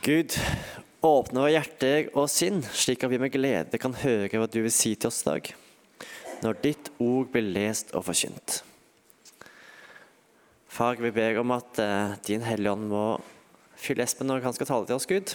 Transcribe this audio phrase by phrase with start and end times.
[0.00, 0.32] Gud,
[1.04, 4.72] åpne våre hjerter og sinn, slik at vi med glede kan høre hva du vil
[4.72, 5.50] si til oss i dag,
[6.40, 8.62] når ditt ord blir lest og forkynt.
[10.72, 13.02] Far, vi ber om at eh, din Hellige Ånd må
[13.76, 15.34] fylle Espen når han skal tale til oss, Gud.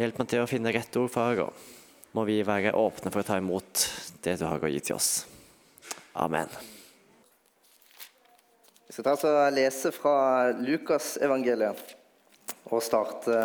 [0.00, 3.28] Hjelp meg til å finne rett ord, far, og må vi være åpne for å
[3.30, 3.86] ta imot
[4.26, 5.12] det du har å gi til oss.
[6.18, 6.50] Amen.
[8.88, 11.99] Vi skal ta oss og lese fra Lukasevangeliet
[12.68, 13.36] og starte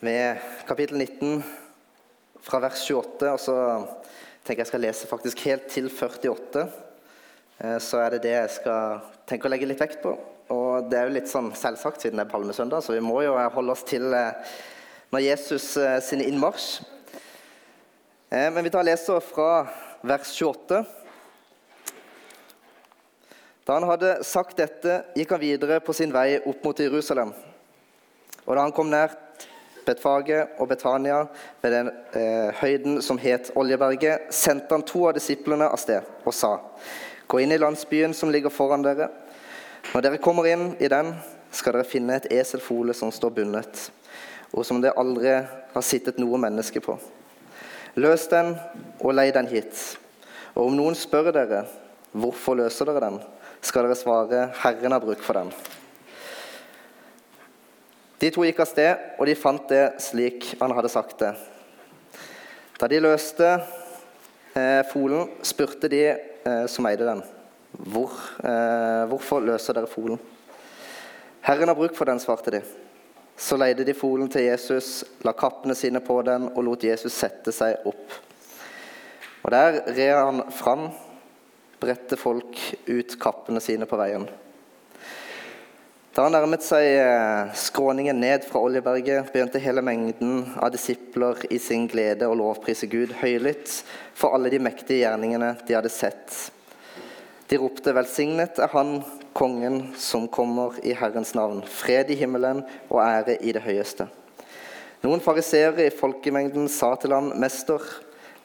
[0.00, 1.42] med kapittel 19
[2.42, 3.30] fra vers 28.
[3.30, 3.56] Og så
[4.42, 6.66] tenker jeg jeg skal lese faktisk helt til 48.
[7.58, 10.16] Eh, Så er det det jeg skal tenke å legge litt vekt på.
[10.50, 13.36] Og det er jo litt sånn selvsagt siden det er palmesøndag, så vi må jo
[13.36, 14.54] holde oss til eh,
[15.12, 16.80] når Jesus eh, sin innmarsj.
[18.28, 19.62] Men vi tar leser fra
[20.04, 20.82] vers 28.
[23.68, 27.34] Da han hadde sagt dette, gikk han videre på sin vei opp mot Jerusalem.
[28.46, 29.12] Og da han kom nær
[29.84, 31.18] Betfage og Betania,
[31.60, 36.32] ved den eh, høyden som het Oljeberget, sendte han to av disiplene av sted og
[36.32, 36.54] sa.:
[37.28, 39.10] Gå inn i landsbyen som ligger foran dere.
[39.92, 41.12] Når dere kommer inn i den,
[41.52, 43.90] skal dere finne et eselfole som står bundet,
[44.52, 45.42] og som det aldri
[45.74, 46.96] har sittet noe menneske på.
[48.00, 48.54] Løs den
[49.00, 49.98] og lei den hit.
[50.56, 51.66] Og om noen spør dere,
[52.16, 53.20] hvorfor løser dere den?
[53.60, 55.52] Skal dere svare 'Herren har bruk for den'.
[58.18, 61.34] De to gikk av sted, og de fant det slik han hadde sagt det.
[62.78, 63.62] Da de løste
[64.54, 67.22] eh, folen, spurte de eh, som eide den,
[67.78, 68.10] Hvor,
[68.42, 70.18] eh, 'Hvorfor løser dere folen?'
[71.42, 72.62] 'Herren har bruk for den', svarte de.
[73.36, 77.52] Så leide de folen til Jesus, la kappene sine på den og lot Jesus sette
[77.52, 78.16] seg opp.
[79.44, 80.90] Og Der red han fram
[81.80, 84.26] bredte folk ut kappene sine på veien.
[86.18, 91.60] Da han nærmet seg eh, skråningen ned fra Oljeberget, begynte hele mengden av disipler i
[91.62, 93.70] sin glede å lovprise Gud høylytt
[94.18, 96.34] for alle de mektige gjerningene de hadde sett.
[97.48, 102.98] De ropte 'Velsignet er Han, kongen som kommer i Herrens navn', fred i himmelen og
[103.04, 104.08] ære i det høyeste.
[105.06, 107.86] Noen fariseere i folkemengden sa til ham, 'Mester',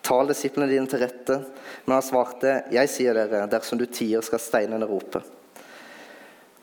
[0.03, 1.39] Tal disiplene dine til rette.
[1.85, 5.23] Men han svarte, Jeg sier dere, dersom du tier, skal steinene rope.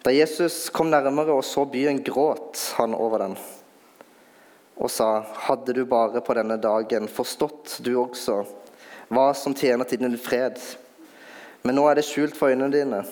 [0.05, 3.41] Da Jesus kom nærmere og så byen, gråt han over den
[4.81, 8.39] og sa, Hadde du bare på denne dagen forstått, du også,
[9.13, 10.57] hva som tjener til din fred?
[11.61, 13.03] Men nå er det skjult for øynene dine.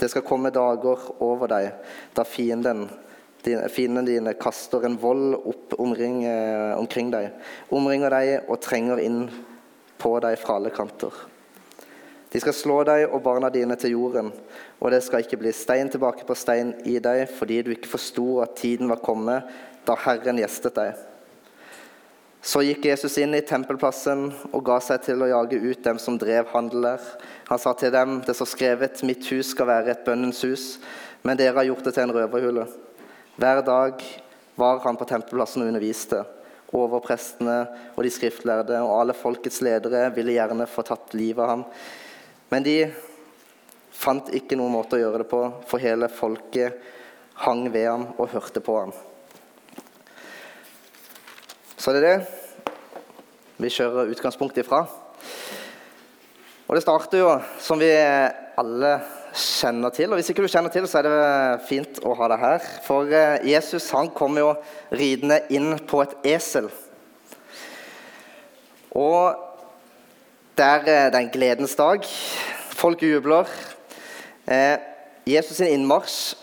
[0.00, 1.68] Det skal komme dager over deg
[2.16, 2.88] da fienden
[3.42, 7.32] Fiendene dine kaster en vold opp omring, eh, omkring deg,
[7.70, 9.24] omringer deg og trenger inn
[9.98, 11.12] på deg fra alle kanter.
[12.32, 14.30] De skal slå deg og barna dine til jorden,
[14.80, 18.40] og det skal ikke bli stein tilbake på stein i deg fordi du ikke forsto
[18.40, 19.50] at tiden var kommet
[19.84, 20.94] da Herren gjestet deg.
[22.42, 26.16] Så gikk Jesus inn i tempelplassen og ga seg til å jage ut dem som
[26.18, 27.04] drev handel der.
[27.46, 30.64] Han sa til dem, det står skrevet, mitt hus skal være et bønnens hus,
[31.22, 32.66] men dere har gjort det til en røverhule.
[33.36, 34.02] Hver dag
[34.54, 36.20] var han på tempelplassen og underviste.
[36.72, 37.56] Overprestene
[37.94, 41.64] og de skriftlærde og alle folkets ledere ville gjerne få tatt livet av ham.
[42.52, 42.76] Men de
[43.92, 46.80] fant ikke noen måte å gjøre det på, for hele folket
[47.44, 48.92] hang ved ham og hørte på ham.
[51.76, 54.84] Så det er det vi kjører utgangspunktet ifra.
[56.68, 57.90] Og det starter jo, som vi
[58.60, 58.92] alle
[59.34, 60.10] kjenner til.
[60.10, 62.70] Og Hvis ikke du kjenner til, så er det fint å ha deg her.
[62.86, 64.52] For eh, Jesus han kom jo
[64.92, 66.68] ridende inn på et esel.
[68.92, 69.36] Og
[70.58, 72.04] der, er, eh, det en gledens dag.
[72.76, 73.48] Folk jubler.
[74.46, 74.76] Eh,
[75.26, 76.34] Jesus' sin innmarsj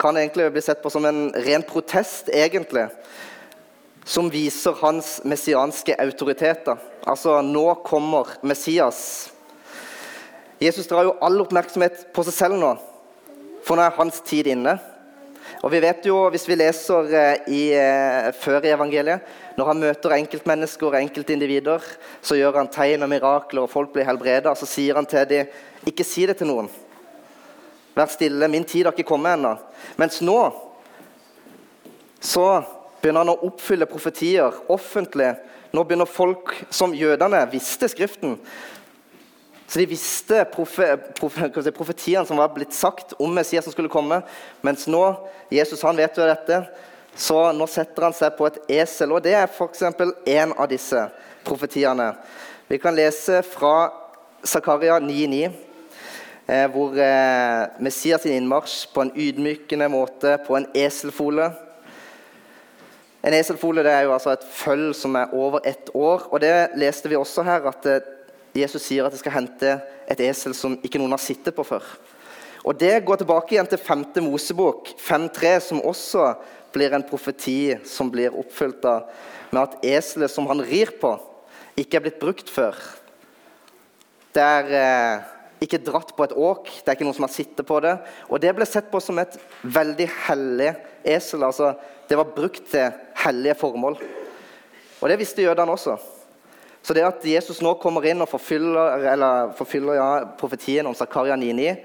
[0.00, 2.88] kan egentlig bli sett på som en ren protest, egentlig.
[4.04, 6.80] Som viser hans messianske autoriteter.
[7.06, 9.31] Altså, nå kommer Messias.
[10.62, 12.72] Jesus drar jo all oppmerksomhet på seg selv nå,
[13.66, 14.76] for nå er hans tid inne.
[15.62, 19.26] Og vi vet jo, Hvis vi leser eh, i, eh, før i evangeliet,
[19.58, 21.82] når han møter enkeltmennesker og enkeltindivider,
[22.22, 24.54] så gjør han tegn og mirakler, og folk blir helbreda.
[24.54, 25.50] Så sier han til dem,
[25.86, 26.70] ikke si det til noen.
[27.94, 29.56] Vær stille, min tid har ikke kommet ennå.
[30.00, 30.38] Mens nå
[32.22, 32.46] så
[33.02, 35.34] begynner han å oppfylle profetier offentlig.
[35.74, 38.38] Nå begynner folk som jødene visste Skriften,
[39.72, 40.84] så de visste profe,
[41.16, 44.18] profe, profetiene som var blitt sagt om Messias som skulle komme.
[44.60, 45.00] Mens nå
[45.48, 46.58] Jesus han vet jo dette,
[47.16, 49.16] så nå setter han seg på et esel.
[49.16, 49.86] Og det er f.eks.
[49.88, 51.06] en av disse
[51.48, 52.10] profetiene.
[52.68, 53.88] Vi kan lese fra
[54.44, 55.42] Zakaria 9,9.
[56.52, 61.48] eh, hvor eh, Messias sin innmarsj på en ydmykende måte på en eselfole.
[63.24, 66.28] En eselfole det er jo altså et føll som er over ett år.
[66.28, 68.12] og Det leste vi også her, at eh,
[68.54, 69.76] Jesus sier at de skal hente
[70.10, 71.84] et esel som ikke noen har sittet på før.
[72.62, 74.04] Og Det går tilbake igjen til 5.
[74.22, 76.34] Mosebok 5.3, som også
[76.72, 79.08] blir en profeti som blir oppfylt av
[79.52, 81.16] med at eselet som han rir på,
[81.76, 82.76] ikke er blitt brukt før.
[84.32, 85.26] Det er eh,
[85.64, 87.96] ikke dratt på et åk, det er ikke noen som har sittet på det.
[88.30, 90.70] Og det ble sett på som et veldig hellig
[91.04, 91.44] esel.
[91.44, 91.74] altså
[92.08, 92.96] Det var brukt til
[93.26, 93.98] hellige formål.
[95.02, 95.98] Og det visste jødene også.
[96.82, 100.08] Så det at Jesus nå kommer inn og forfyller, forfyller ja,
[100.38, 101.76] profetien om Zakaria 9,9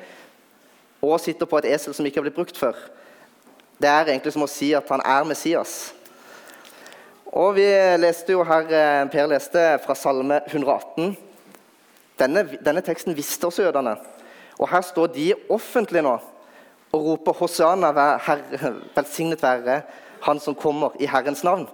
[1.05, 2.73] og sitter på et esel som ikke har blitt brukt før,
[3.77, 5.75] det er egentlig som å si at han er Messias.
[7.29, 7.67] Og vi
[8.01, 11.15] leste jo her, eh, Per leste fra Salme 118.
[12.17, 13.97] Denne, denne teksten visste også jødene.
[14.57, 16.17] Og her står de offentlig nå
[16.93, 17.91] og roper 'Hosiana,
[18.95, 19.81] velsignet være
[20.21, 21.67] Han som kommer i Herrens navn'.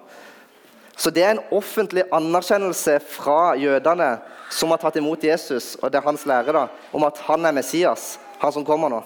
[0.95, 4.11] Så det er en offentlig anerkjennelse fra jødene
[4.53, 7.55] som har tatt imot Jesus, og det er hans lære, da, om at han er
[7.55, 9.01] Messias, han som kommer nå.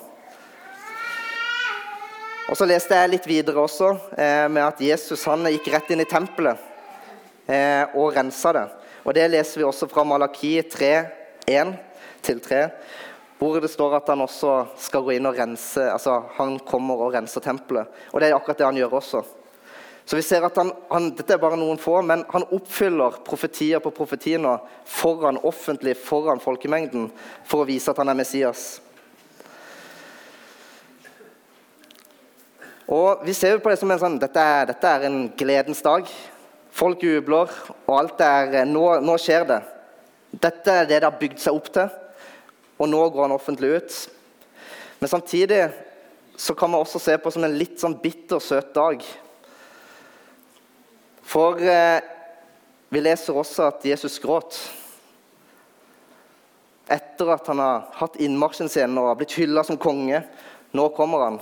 [2.48, 6.04] Og Så leste jeg litt videre også eh, med at Jesus han gikk rett inn
[6.04, 6.60] i tempelet
[7.52, 8.68] eh, og rensa det.
[9.04, 10.92] Og Det leser vi også fra Malaki 3,
[11.48, 12.62] 1-3,
[13.40, 17.14] hvor det står at han også skal gå inn og rense altså Han kommer og
[17.14, 17.92] renser tempelet.
[18.12, 19.22] Og det er akkurat det han gjør også.
[20.08, 23.82] Så vi ser at han, han, Dette er bare noen få, men han oppfyller profetier
[23.84, 24.46] på profetier
[24.88, 27.10] foran offentlig, foran folkemengden,
[27.44, 28.78] for å vise at han er Messias.
[32.88, 35.84] Og Vi ser jo på det som en sånn dette er, dette er en gledens
[35.84, 36.08] dag.
[36.72, 37.52] Folk jubler,
[37.84, 39.60] og alt er nå, nå, skjer det.
[40.32, 41.92] Dette er det det har bygd seg opp til,
[42.80, 44.02] og nå går han offentlig ut.
[45.04, 45.66] Men samtidig
[46.40, 49.04] så kan man også se på som en litt sånn bitter, søt dag.
[51.28, 52.00] For eh,
[52.90, 54.56] vi leser også at Jesus gråt.
[56.88, 60.22] Etter at han har hatt innmarsjen sin og har blitt hylla som konge.
[60.72, 61.40] Nå kommer han.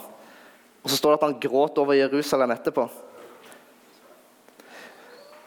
[0.81, 2.87] Og så står det at han gråt over Jerusalem etterpå.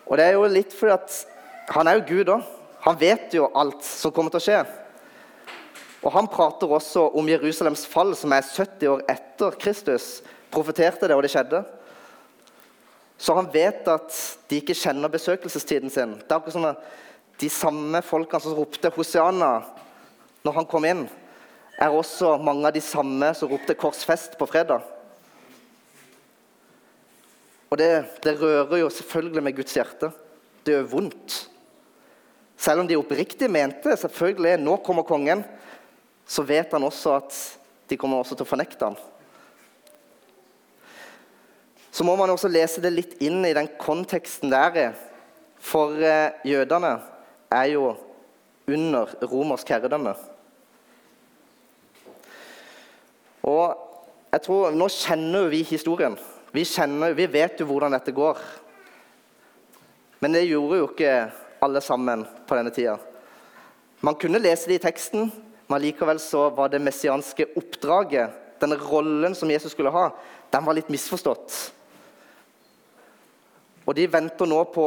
[0.08, 2.46] Og det er jo litt fordi at han er jo Gud òg.
[2.86, 4.60] Han vet jo alt som kommer til å skje.
[5.98, 10.20] Og Han prater også om Jerusalems fall, som er 70 år etter Kristus.
[10.54, 11.64] Profeterte det, og det skjedde.
[13.18, 14.14] Så han vet at
[14.48, 16.14] de ikke kjenner besøkelsestiden sin.
[16.20, 16.96] Det er akkurat som at
[17.38, 19.62] De samme folkene som ropte 'Hosiana'
[20.42, 21.04] når han kom inn,
[21.78, 24.82] er også mange av de samme som ropte 'korsfest' på fredag.
[27.70, 30.10] Og det, det, rører jo selvfølgelig med Guds hjerte.
[30.64, 31.48] Det gjør vondt.
[32.56, 35.44] Selv om de oppriktig mente selvfølgelig nå kommer kongen,
[36.26, 37.36] så vet han også at
[37.88, 38.96] de kommer også til å fornekte ham.
[41.98, 44.88] Så må man også lese det litt inn i den konteksten det er i.
[45.58, 46.92] For eh, jødene
[47.50, 47.88] er jo
[48.70, 50.12] under romersk herredømme.
[53.50, 53.80] Og
[54.30, 56.14] jeg tror, Nå kjenner vi historien.
[56.54, 58.38] Vi, kjenner, vi vet jo hvordan dette går.
[60.22, 61.16] Men det gjorde jo ikke
[61.66, 62.94] alle sammen på denne tida.
[64.06, 65.32] Man kunne lese det i teksten,
[65.66, 70.12] men likevel så var det messianske oppdraget, denne rollen som Jesus skulle ha,
[70.54, 71.58] den var litt misforstått.
[73.88, 74.86] Og de venter nå på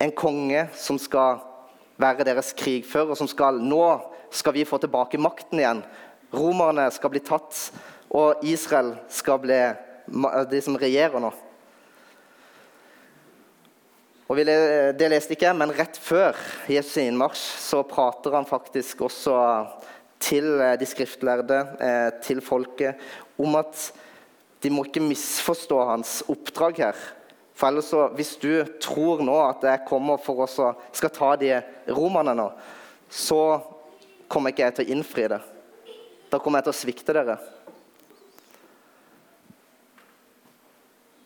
[0.00, 1.42] en konge som skal
[2.00, 3.84] være deres krigfører, som skal Nå
[4.32, 5.82] skal vi få tilbake makten igjen.
[6.32, 7.58] Romerne skal bli tatt,
[8.08, 9.60] og Israel skal bli
[10.50, 11.32] de som regjerer nå.
[14.30, 16.38] Og Det leste ikke jeg, men rett før
[16.70, 19.34] Jesus' innmarsj så prater han faktisk også
[20.22, 23.00] til eh, de skriftlærde, eh, til folket,
[23.40, 23.88] om at
[24.62, 27.00] de må ikke misforstå hans oppdrag her.
[27.60, 30.48] For ellers så, Hvis du tror nå at jeg kommer for å
[30.96, 31.52] skal ta de
[31.92, 32.48] romerne nå,
[33.10, 33.60] så
[34.30, 35.40] kommer ikke jeg til å innfri det.
[36.30, 37.36] Da kommer jeg til å svikte dere.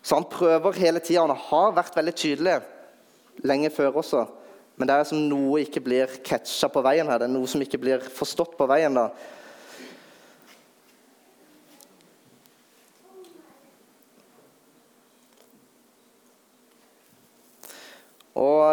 [0.03, 1.23] Så han prøver hele tida.
[1.23, 2.59] Han har vært veldig tydelig
[3.47, 4.25] lenge før også.
[4.75, 7.23] Men det er som noe ikke blir catcha på veien her.
[7.23, 8.97] Det er noe som ikke blir forstått på veien.
[8.97, 9.13] da.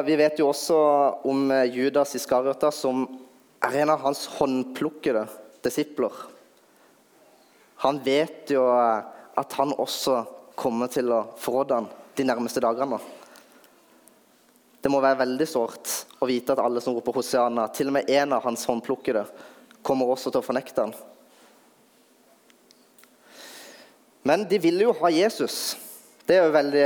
[0.05, 0.77] vi vet jo også
[1.27, 3.03] om eh, Judas Iskariota som
[3.62, 5.25] er en av hans håndplukkede
[5.65, 6.13] disipler.
[7.86, 9.01] Han vet jo eh,
[9.41, 10.22] at han også
[10.60, 13.00] kommer til å forråde ham de nærmeste dagene.
[14.81, 18.10] Det må være veldig sårt å vite at alle som roper Hosiana, til og med
[18.10, 19.25] en av hans håndplukkede,
[19.86, 20.93] kommer også til å fornekte ham.
[24.25, 25.75] Men de ville jo ha Jesus.
[26.31, 26.83] Det er jo veldig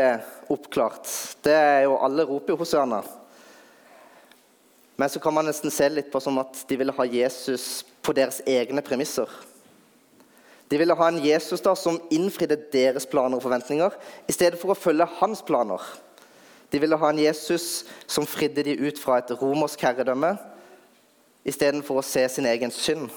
[0.55, 1.09] oppklart.
[1.45, 3.03] Det er jo Alle roper jo Hosianna.
[4.97, 8.15] Men så kan man nesten se litt på som at de ville ha Jesus på
[8.17, 9.29] deres egne premisser.
[10.65, 13.93] De ville ha en Jesus da som innfridde deres planer og forventninger,
[14.25, 15.83] i stedet for å følge hans planer.
[16.73, 20.39] De ville ha en Jesus som fridde de ut fra et romersk herredømme,
[21.45, 23.13] istedenfor å se sin egen synd.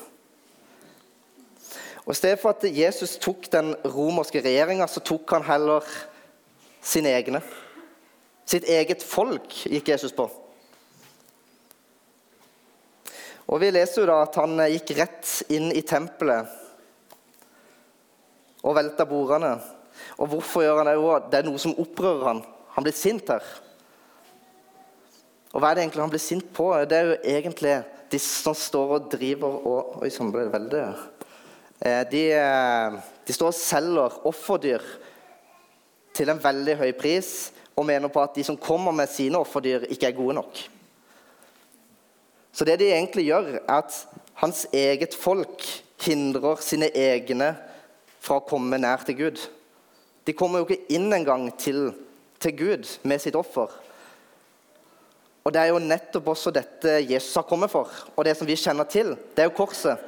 [2.05, 5.89] Og I stedet for at Jesus tok den romerske regjeringa, så tok han heller
[6.89, 7.43] sine egne.
[8.49, 10.29] Sitt eget folk gikk Jesus på.
[13.49, 16.49] Og Vi leser jo da at han gikk rett inn i tempelet
[18.65, 19.55] og velta bordene.
[20.19, 20.97] Og hvorfor gjør han det?
[20.99, 22.43] Jo, det er noe som opprører han.
[22.75, 23.45] Han blir sint her.
[25.55, 26.69] Og hva er det egentlig han blir sint på?
[26.89, 27.77] Det er jo egentlig
[28.13, 33.37] de som står og driver og Oi sånn ble det veldig eh, de, eh, de
[33.37, 34.85] står og selger offerdyr
[36.19, 37.31] til en veldig høy pris
[37.79, 40.59] og mener på at de som kommer med sine offerdyr, ikke er gode nok.
[42.53, 43.95] Så det de egentlig gjør, er at
[44.43, 45.63] hans eget folk
[46.03, 47.53] hindrer sine egne
[48.19, 49.43] fra å komme nær til Gud.
[50.27, 51.93] De kommer jo ikke inn engang til,
[52.43, 53.71] til Gud med sitt offer.
[55.47, 58.59] Og Det er jo nettopp også dette Jesus har kommet for, og det som vi
[58.59, 59.15] kjenner til.
[59.33, 60.03] Det er jo korset.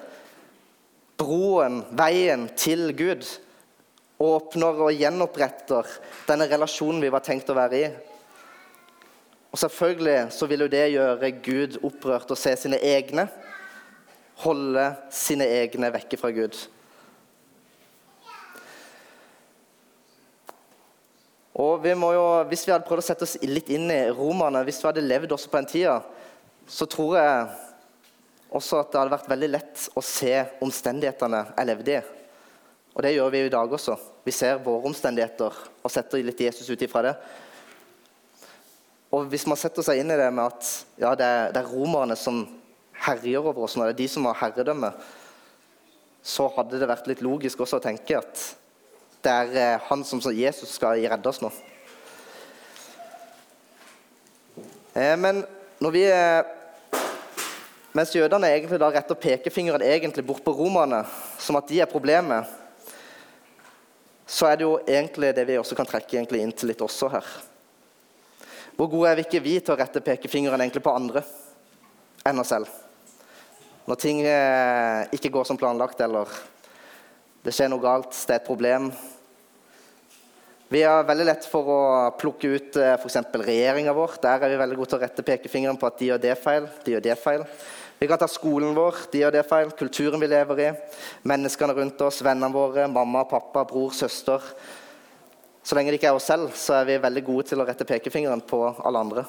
[1.17, 3.25] Broen, veien til Gud.
[4.21, 5.87] Åpner og gjenoppretter
[6.29, 7.87] denne relasjonen vi var tenkt å være i.
[9.51, 13.25] Og Selvfølgelig så vil jo det gjøre Gud opprørt å se sine egne.
[14.45, 16.59] Holde sine egne vekke fra Gud.
[21.61, 24.63] Og vi må jo, Hvis vi hadde prøvd å sette oss litt inn i romerne,
[24.65, 25.99] hvis vi hadde levd også på den tida,
[26.69, 27.51] så tror jeg
[28.51, 32.20] også at det hadde vært veldig lett å se omstendighetene jeg levde i.
[32.95, 33.97] Og det gjør vi i dag også.
[34.27, 37.15] Vi ser våre omstendigheter og setter litt Jesus ut ifra det.
[39.11, 40.71] Og hvis man setter seg inn i det med at
[41.01, 42.45] ja, det, er, det er romerne som
[43.07, 44.93] herjer over oss, når det er de som har herredømme,
[46.23, 48.43] så hadde det vært litt logisk også å tenke at
[49.25, 51.51] det er eh, han som Jesus skal redde oss nå.
[54.95, 55.45] Eh, men
[55.81, 56.57] når vi eh,
[57.91, 61.01] Mens jødene egentlig da retter pekefingeren egentlig bort på romerne,
[61.43, 62.47] som at de er problemet,
[64.31, 67.27] så er det jo egentlig det vi også kan trekke inn til litt også her.
[68.79, 71.25] Hvor gode er vi ikke vi til å rette pekefingeren egentlig på andre
[72.29, 72.71] enn oss selv?
[73.91, 76.31] Når ting ikke går som planlagt, eller
[77.43, 78.91] det skjer noe galt, det er et problem.
[80.71, 81.79] Vi har veldig lett for å
[82.15, 83.17] plukke ut eh, f.eks.
[83.43, 84.13] regjeringa vår.
[84.23, 86.69] Der er vi veldig gode til å rette pekefingeren på at de gjør det feil.
[86.85, 87.43] de gjør det feil.
[88.01, 89.71] Vi kan ta skolen vår, de gjør det feil.
[89.77, 90.69] Kulturen vi lever i.
[91.29, 94.41] Menneskene rundt oss, vennene våre, mamma, pappa, bror, søster.
[95.61, 97.85] Så lenge det ikke er oss selv, så er vi veldig gode til å rette
[97.85, 99.27] pekefingeren på alle andre.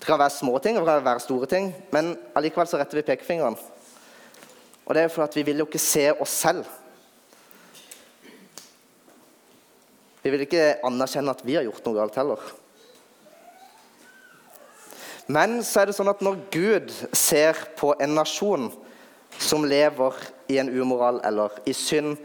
[0.00, 3.04] Det kan være små ting det kan være store ting, men allikevel så retter vi
[3.10, 3.58] pekefingeren.
[4.86, 6.64] Og det er fordi vi vil jo ikke se oss selv.
[10.24, 12.48] Vi vil ikke anerkjenne at vi har gjort noe galt heller.
[15.30, 18.70] Men så er det sånn at når Gud ser på en nasjon
[19.38, 20.16] som lever
[20.50, 22.16] i en umoral eller i synd,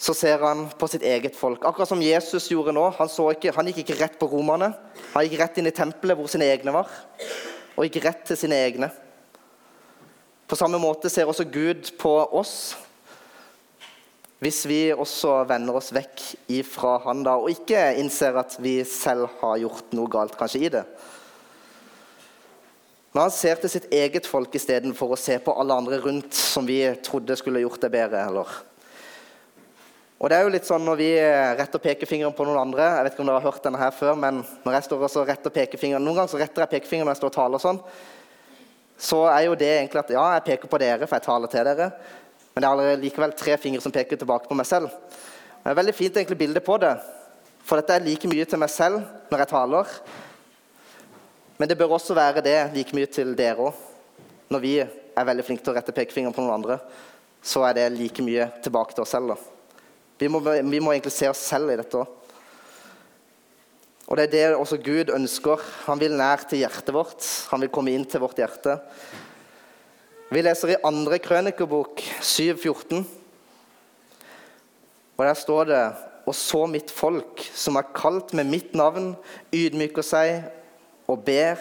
[0.00, 1.62] så ser han på sitt eget folk.
[1.68, 2.86] Akkurat som Jesus gjorde nå.
[2.96, 4.72] Han, ikke, han gikk ikke rett på romerne.
[5.12, 6.88] Han gikk rett inn i tempelet hvor sine egne var,
[7.76, 8.88] og gikk rett til sine egne.
[10.50, 12.72] På samme måte ser også Gud på oss.
[14.40, 19.28] Hvis vi også vender oss vekk ifra Han da, og ikke innser at vi selv
[19.42, 20.84] har gjort noe galt kanskje i det.
[23.12, 26.64] Når han ser til sitt eget folk istedenfor å se på alle andre rundt som
[26.64, 28.22] vi trodde skulle gjort det bedre.
[28.30, 28.52] eller...
[30.20, 31.10] Og det er jo litt sånn Når vi
[31.56, 34.18] retter pekefingeren på noen andre Jeg vet ikke om dere har hørt denne her før,
[34.20, 37.22] men når jeg står og retter pekefingeren, Noen ganger så retter jeg pekefingeren når jeg
[37.22, 37.80] står og taler, sånn,
[39.00, 41.64] så er jo det egentlig at ja, jeg peker på dere, for jeg taler til
[41.64, 41.86] dere.
[42.54, 44.90] Men det er likevel tre fingre som peker tilbake på meg selv.
[45.60, 46.94] Det er veldig fint egentlig bilde på det.
[47.66, 49.94] For dette er like mye til meg selv når jeg taler.
[51.60, 53.86] Men det bør også være det like mye til dere òg.
[54.50, 56.80] Når vi er veldig flinke til å rette pekefingeren på noen andre,
[57.42, 59.36] så er det like mye tilbake til oss selv.
[60.18, 62.16] Vi må, vi må egentlig se oss selv i dette òg.
[64.10, 65.60] Og Det er det også Gud ønsker.
[65.86, 67.22] Han vil nær til hjertet vårt.
[67.52, 68.80] Han vil komme inn til vårt hjerte.
[70.30, 73.00] Vi leser i andre krønikebok 7,14.
[75.18, 75.80] Og der står det
[76.26, 79.16] Og så mitt folk, som er kalt med mitt navn,
[79.50, 80.44] ydmyker seg
[81.10, 81.58] og ber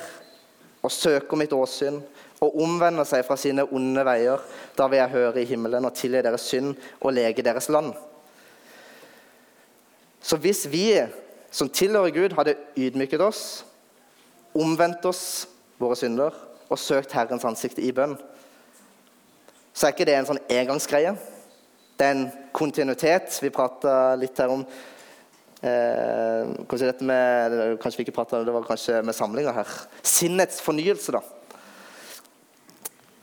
[0.83, 1.97] og søker mitt åsyn
[2.43, 4.43] og omvender seg fra sine onde veier,
[4.77, 7.95] da vil jeg høre i himmelen og tilgi deres synd og lege deres land.
[10.21, 10.91] Så hvis vi
[11.49, 13.63] som tilhører Gud, hadde ydmyket oss,
[14.53, 15.47] omvendt oss
[15.81, 16.35] våre synder
[16.69, 18.19] og søkt Herrens ansikt i bønn,
[19.79, 21.13] så er ikke det en sånn engangsgreie.
[21.95, 23.31] Det er en kontinuitet.
[23.39, 28.67] Vi prata litt her om eh, kanskje dette med, Kanskje vi ikke prata det var
[28.67, 29.71] kanskje med samlinga her.
[30.03, 31.21] Sinnets fornyelse, da.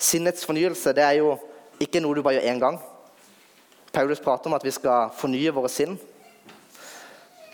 [0.01, 1.35] Sinnets fornyelse det er jo
[1.77, 2.81] ikke noe du bare gjør én gang.
[3.93, 5.99] Paulus prater om at vi skal fornye våre sinn.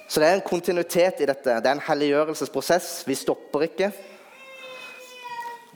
[0.06, 1.58] Så det er en kontinuitet i dette.
[1.58, 3.02] Det er en helliggjørelsesprosess.
[3.10, 3.90] Vi stopper ikke.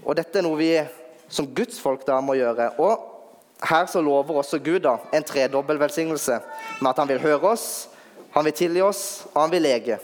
[0.05, 0.71] Og dette er noe vi
[1.27, 2.71] som Guds folk da må gjøre.
[2.79, 3.16] Og
[3.63, 6.41] her så lover også Gud da en tredobbel velsignelse
[6.81, 7.89] med at han vil høre oss,
[8.35, 9.99] han vil tilgi oss, og han vil lege.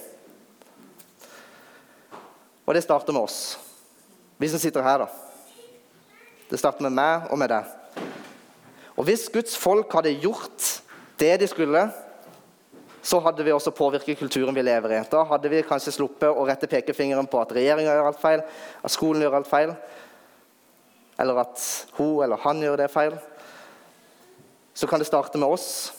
[2.67, 3.59] Og det starter med oss,
[4.39, 5.05] vi som sitter her.
[5.05, 5.09] da.
[6.51, 7.69] Det starter med meg og med deg.
[8.97, 10.81] Og hvis Guds folk hadde gjort
[11.21, 11.83] det de skulle,
[13.03, 15.01] så hadde vi også påvirket kulturen vi lever i.
[15.11, 18.45] Da hadde vi kanskje sluppet å rette pekefingeren på at regjeringa gjør alt feil,
[18.79, 19.75] at skolen gjør alt feil,
[21.21, 21.61] eller at
[21.99, 23.17] hun eller han gjør det feil.
[24.75, 25.93] Så kan det starte med oss.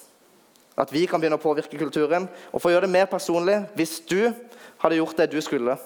[0.78, 2.26] At vi kan begynne å påvirke kulturen.
[2.52, 4.34] Og for å gjøre det mer personlig Hvis du
[4.82, 5.78] hadde gjort det du skulle,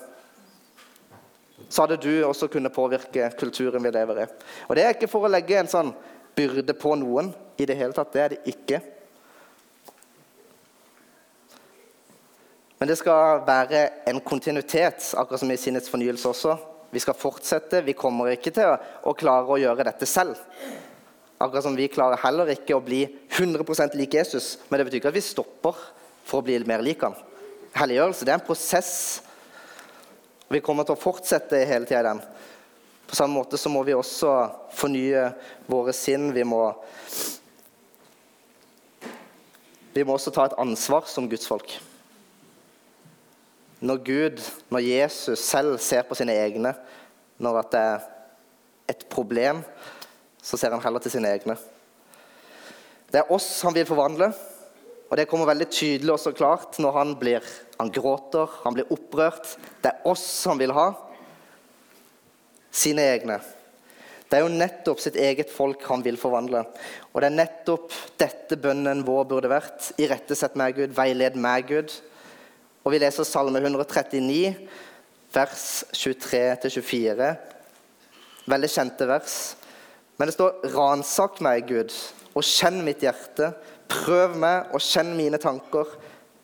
[1.69, 4.27] så hadde du også kunnet påvirke kulturen vi lever i.
[4.69, 5.91] Og Det er ikke for å legge en sånn
[6.37, 8.13] byrde på noen i det hele tatt.
[8.13, 8.79] Det er det ikke.
[12.79, 16.57] Men det skal være en kontinuitet, akkurat som i sinnets fornyelse også.
[16.91, 17.81] Vi skal fortsette.
[17.85, 20.39] Vi kommer ikke til å klare å gjøre dette selv.
[21.37, 23.03] Akkurat som vi klarer heller ikke å bli
[23.37, 24.55] 100% lik Jesus.
[24.69, 25.81] Men det betyr ikke at vi stopper
[26.27, 27.17] for å bli mer lik han.
[27.77, 28.93] Helliggjørelse det er en prosess.
[30.49, 32.23] Vi kommer til å fortsette hele tida den.
[33.07, 34.31] På samme måte så må vi også
[34.75, 35.29] fornye
[35.69, 36.31] våre sinn.
[36.35, 36.61] Vi må,
[39.95, 41.77] vi må også ta et ansvar som Guds folk.
[43.79, 46.73] Når Gud, når Jesus selv ser på sine egne,
[47.37, 48.05] når det er
[48.89, 49.61] et problem,
[50.41, 51.57] så ser han heller til sine egne.
[53.11, 54.31] Det er oss han vil forvandle,
[55.07, 57.43] og det kommer veldig tydelig også klart når han blir
[57.77, 59.51] Han gråter, han blir opprørt.
[59.83, 60.87] Det er oss han vil ha.
[62.73, 63.37] Sine egne.
[64.25, 66.63] Det er jo nettopp sitt eget folk han vil forvandle.
[67.13, 69.91] Og det er nettopp dette bønnen vår burde vært.
[70.01, 70.95] Irettesett meg, Gud.
[70.97, 71.93] Veiled meg, Gud.
[72.87, 74.53] Og vi leser Salme 139,
[75.35, 77.25] vers 23-24.
[78.47, 79.33] Veldig kjente vers.
[80.15, 81.91] Men det står 'Ransak meg, Gud,
[82.31, 83.51] og kjenn mitt hjerte'.
[83.91, 85.83] Prøv meg og kjenn mine tanker.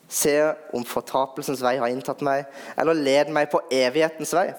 [0.09, 0.35] Se
[0.75, 2.43] om fortapelsens vei har inntatt meg,
[2.77, 4.51] eller led meg på evighetens vei.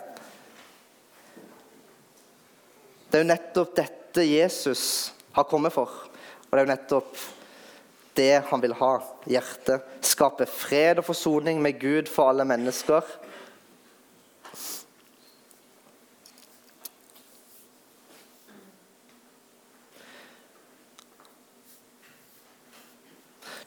[3.12, 6.08] Det er jo nettopp dette Jesus har kommet for.
[6.48, 7.16] Og det er jo nettopp
[8.14, 8.94] det han vil ha.
[9.26, 9.84] Hjertet.
[10.04, 13.02] Skape fred og forsoning med Gud for alle mennesker.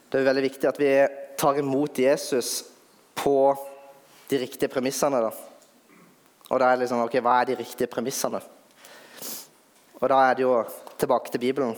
[0.08, 0.92] Det er veldig viktig at vi
[1.38, 2.64] tar imot Jesus
[3.18, 3.52] på
[4.32, 5.20] de riktige premissene.
[5.20, 5.32] Da.
[6.48, 8.40] Og da er det liksom, ok, Hva er de riktige premissene?
[9.98, 10.64] Og Da er det jo
[10.98, 11.76] tilbake til Bibelen,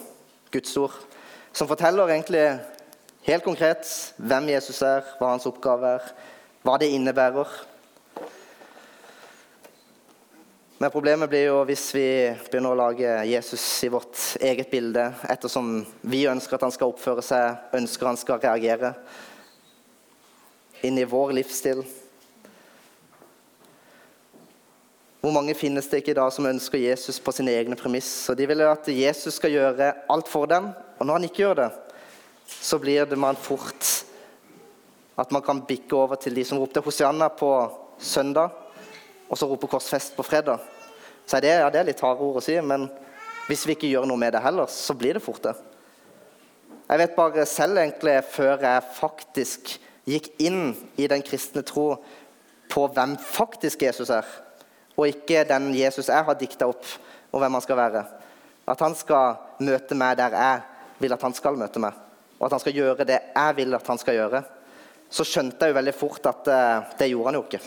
[0.52, 1.09] Guds ord
[1.52, 2.44] som forteller egentlig
[3.28, 6.12] helt konkret hvem Jesus er, hva hans oppgave er,
[6.64, 7.50] hva det innebærer.
[10.80, 12.08] Men problemet blir jo hvis vi
[12.46, 17.26] begynner å lage Jesus i vårt eget bilde, ettersom vi ønsker at han skal oppføre
[17.26, 18.94] seg, ønsker han skal reagere
[20.88, 21.84] inn i vår livsstil.
[25.20, 28.08] Hvor mange finnes det ikke da som ønsker Jesus på sine egne premiss?
[28.32, 31.60] Og De vil at Jesus skal gjøre alt for dem, og når han ikke gjør
[31.62, 31.70] det,
[32.50, 33.88] så blir det man fort
[35.20, 37.50] at man kan bikke over til de som ropte Hosianna på
[38.00, 38.52] søndag,
[39.30, 40.62] og så roper korsfest på fredag.
[41.28, 42.88] Så er det, ja, det er litt harde ord å si, men
[43.50, 45.56] hvis vi ikke gjør noe med det heller, så blir det fort det.
[46.90, 49.76] Jeg vet bare selv egentlig, før jeg faktisk
[50.10, 51.92] gikk inn i den kristne tro
[52.72, 54.26] på hvem faktisk Jesus er,
[54.98, 56.86] og ikke den Jesus jeg har dikta opp
[57.30, 58.04] om hvem han skal være.
[58.70, 60.66] At han skal møte meg der jeg
[61.00, 61.98] vil at han skal møte meg,
[62.38, 64.42] og at han skal gjøre det jeg vil at han skal gjøre,
[65.10, 67.62] så skjønte jeg jo veldig fort at uh, det gjorde han jo ikke.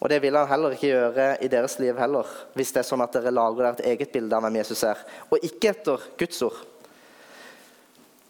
[0.00, 3.04] Og det vil han heller ikke gjøre i deres liv heller, hvis det er sånn
[3.04, 6.40] at dere lager dere et eget bilde av hvem Jesus er, og ikke etter Guds
[6.46, 6.60] ord.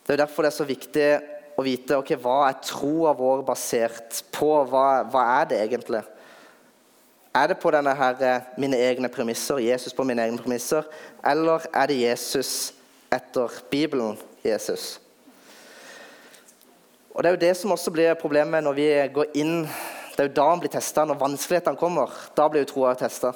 [0.02, 1.11] Det er jo derfor det er så viktig
[1.61, 4.48] å vite ok, hva er troa vår basert på.
[4.70, 6.00] Hva, hva er det egentlig?
[7.37, 10.87] Er det på denne her, eh, mine egne premisser, Jesus på mine egne premisser,
[11.22, 12.72] eller er det Jesus
[13.11, 15.01] etter Bibelen Jesus?
[17.11, 19.64] Og Det er jo det som også blir problemet når vi går inn
[20.14, 22.11] Det er jo da han blir testa, når vanskelighetene kommer.
[22.37, 23.31] Da blir jo troa testa.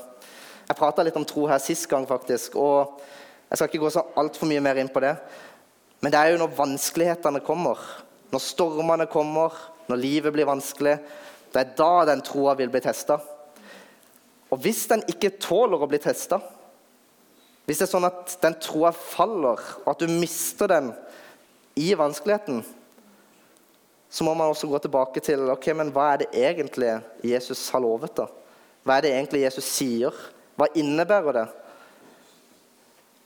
[0.68, 2.56] Jeg prata litt om tro her sist gang, faktisk.
[2.56, 3.00] og
[3.48, 5.14] Jeg skal ikke gå så altfor mye mer inn på det.
[6.02, 7.78] Men det er jo når vanskelighetene kommer,
[8.32, 9.54] når stormene kommer,
[9.88, 10.98] når livet blir vanskelig,
[11.54, 13.16] det er da den troa vil bli testa.
[14.50, 16.42] Og hvis den ikke tåler å bli testa,
[17.64, 20.90] hvis det er sånn at den troa faller, og at du mister den
[21.80, 22.60] i vanskeligheten,
[24.14, 26.92] så må man også gå tilbake til ok, men hva er det egentlig
[27.24, 28.14] Jesus har lovet.
[28.14, 28.28] da?
[28.84, 30.14] Hva er det egentlig Jesus sier?
[30.54, 31.46] Hva innebærer det?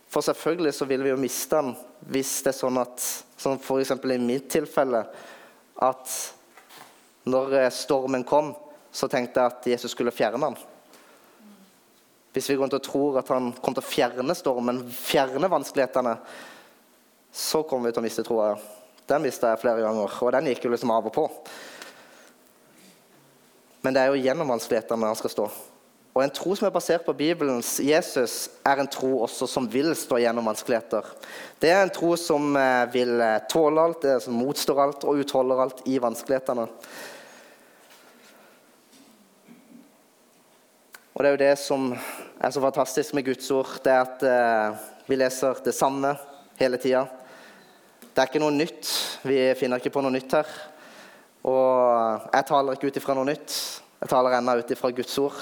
[0.09, 1.74] For selvfølgelig så vil vi jo miste den
[2.09, 3.03] hvis det er sånn at
[3.38, 3.92] Som f.eks.
[3.92, 5.05] i mitt tilfelle.
[5.79, 6.14] At
[7.29, 8.55] når stormen kom,
[8.90, 10.57] så tenkte jeg at Jesus skulle fjerne den.
[12.38, 16.12] Hvis vi går rundt og tror at han kommer til å fjerne stormen, fjerne vanskelighetene,
[17.35, 18.53] så kommer vi til å miste troa.
[19.11, 21.24] Den mista jeg flere ganger, og den gikk jo liksom av og på.
[23.83, 25.48] Men det er jo gjennom vanskelighetene han skal stå.
[26.14, 29.90] Og En tro som er basert på Bibelens Jesus, er en tro også som vil
[29.98, 31.11] stå gjennom vanskeligheter.
[31.59, 35.66] Det er en tro som eh, vil eh, tåle alt, som motstår alt og utholder
[35.66, 36.70] alt i vanskelighetene.
[41.19, 41.87] Og Det er jo det som
[42.39, 46.13] er så fantastisk med Guds ord, det er at eh, vi leser det samme
[46.61, 47.01] hele tida.
[47.99, 48.87] Det er ikke noe nytt.
[49.27, 50.53] Vi finner ikke på noe nytt her.
[51.43, 53.57] Og jeg taler ikke ut ifra noe nytt.
[53.99, 55.41] Jeg taler ennå ut ifra Guds ord.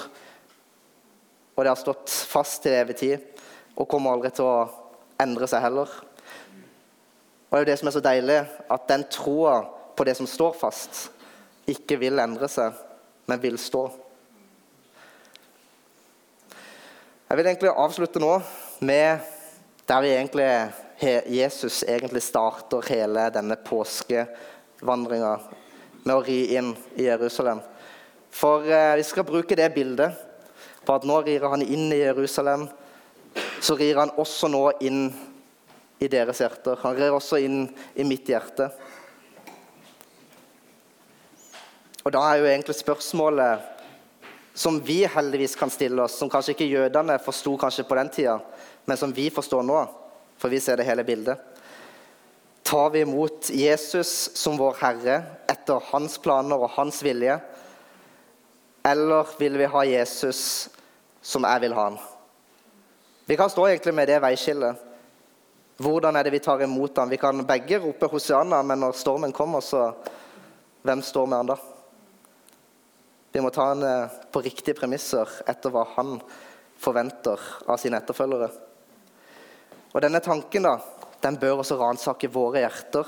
[1.53, 3.45] Og det har stått fast til evig tid
[3.77, 4.65] og kommer aldri til å
[5.21, 5.93] endre seg heller.
[7.51, 9.61] Og det er jo det som er så deilig, at den troa
[9.93, 11.05] på det som står fast,
[11.69, 12.73] ikke vil endre seg,
[13.29, 13.85] men vil stå.
[17.27, 18.37] Jeg vil egentlig avslutte nå
[18.87, 19.25] med
[19.83, 20.45] der vi egentlig,
[21.27, 25.33] Jesus egentlig starter hele denne påskevandringa
[26.05, 27.59] med å ri inn i Jerusalem.
[28.31, 30.15] For eh, vi skal bruke det bildet
[30.87, 32.69] på at nå rir han inn i Jerusalem.
[33.59, 35.09] Så rir han også nå inn
[35.99, 36.79] i deres hjerter.
[36.85, 38.71] Han rir også inn i mitt hjerte.
[42.07, 43.75] Og da er jo egentlig spørsmålet
[44.57, 48.39] som vi heldigvis kan stille oss, som kanskje ikke jødene forsto på den tida,
[48.85, 49.83] men som vi forstår nå,
[50.37, 51.37] for vi ser det hele bildet.
[52.63, 57.37] Tar vi imot Jesus som vår Herre etter hans planer og hans vilje?
[58.81, 60.69] Eller vil vi ha Jesus
[61.21, 62.01] som jeg vil ha han?
[63.29, 64.75] Vi kan stå egentlig med det veiskillet.
[65.77, 67.13] Hvordan er det vi tar imot ham?
[67.13, 69.91] Vi kan begge rope Hosianna, men når stormen kommer, så
[70.81, 71.61] hvem står med han da?
[73.33, 76.17] Vi må ta han eh, på riktige premisser etter hva han
[76.81, 78.49] forventer av sine etterfølgere.
[79.93, 80.77] Og Denne tanken da,
[81.23, 83.07] den bør også ransake våre hjerter,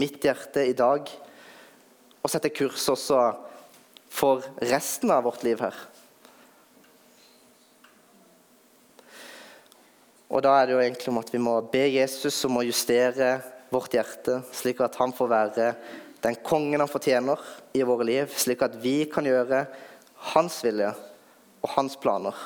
[0.00, 1.08] mitt hjerte i dag,
[2.22, 3.18] og sette kurs også
[4.12, 5.76] for resten av vårt liv her.
[10.32, 13.34] Og Da er det jo egentlig om at vi må be Jesus om å justere
[13.72, 15.66] vårt hjerte, slik at han får være
[16.22, 17.40] den kongen han fortjener
[17.74, 19.64] i våre liv, slik at vi kan gjøre
[20.32, 20.92] hans vilje
[21.62, 22.36] og hans planer.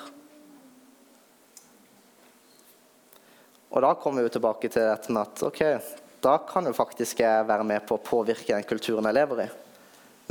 [3.76, 5.62] Og da kommer vi tilbake til dette med at ok,
[6.24, 9.48] da kan jo faktisk jeg være med på å påvirke den kulturen jeg lever i.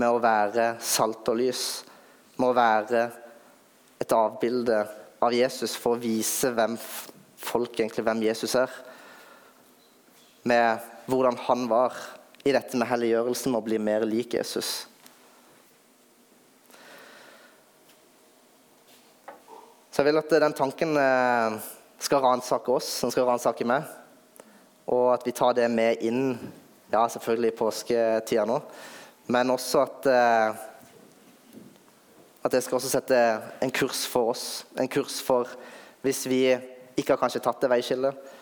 [0.01, 1.61] Med å være salt og lys.
[2.39, 3.03] Med å være
[4.01, 4.81] et avbilde
[5.23, 6.73] av Jesus for å vise hvem
[7.45, 8.73] folk egentlig hvem Jesus er.
[10.49, 11.93] Med hvordan han var
[12.45, 14.83] i dette med helliggjørelsen med å bli mer lik Jesus.
[19.89, 21.55] Så jeg vil at den tanken eh,
[22.05, 23.87] skal ransake oss, den skal ransake meg.
[24.93, 26.35] Og at vi tar det med inn
[26.91, 28.59] ja, selvfølgelig i påsketida nå.
[29.33, 30.63] Men også at eh,
[32.45, 33.23] at det skal også sette
[33.65, 34.45] en kurs for oss.
[34.77, 35.49] En kurs for
[36.05, 36.43] hvis vi
[36.93, 38.33] ikke har kanskje tatt det veiskillet,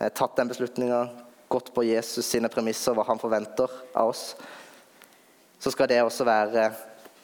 [0.00, 1.04] eh, tatt den beslutninga,
[1.48, 4.34] gått på Jesus sine premisser, hva han forventer av oss,
[5.58, 6.68] så skal det også være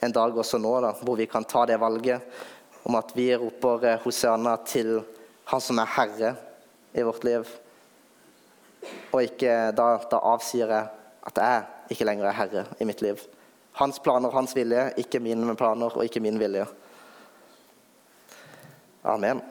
[0.03, 2.23] en dag også nå da, hvor vi kan ta det valget
[2.83, 4.97] om at vi roper eh, Hosianna til
[5.51, 6.29] Han som er herre
[6.95, 7.47] i vårt liv.
[9.11, 10.87] Og ikke, da, da avsier jeg
[11.27, 13.19] at jeg ikke lenger er herre i mitt liv.
[13.79, 16.65] Hans planer, hans vilje, ikke mine planer og ikke min vilje.
[19.03, 19.41] Amen.